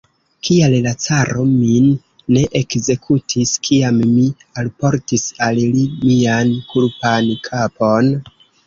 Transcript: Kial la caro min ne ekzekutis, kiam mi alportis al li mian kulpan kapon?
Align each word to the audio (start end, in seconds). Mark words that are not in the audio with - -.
Kial 0.47 0.71
la 0.85 0.93
caro 1.03 1.43
min 1.49 1.85
ne 2.37 2.43
ekzekutis, 2.61 3.53
kiam 3.69 4.03
mi 4.15 4.27
alportis 4.65 5.31
al 5.51 5.63
li 5.71 5.87
mian 6.11 6.61
kulpan 6.75 7.35
kapon? 7.51 8.15